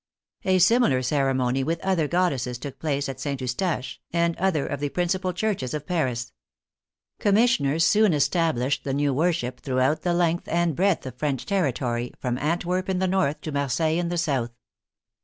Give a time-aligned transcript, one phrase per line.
[0.45, 3.39] A similar ceremony with other goddesses took place at St.
[3.39, 6.33] Eustache, and other of the principal churches of Paris.
[7.19, 12.39] Commissioners soon established the new worship throughout the length and breadth of French territory, from
[12.39, 14.49] Antwerp in the north to Marseilles in the south.